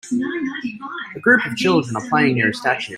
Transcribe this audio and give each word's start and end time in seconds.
A 1.15 1.19
group 1.19 1.45
of 1.45 1.55
children 1.55 1.95
are 1.95 2.09
playing 2.09 2.33
near 2.33 2.49
a 2.49 2.53
statue. 2.55 2.89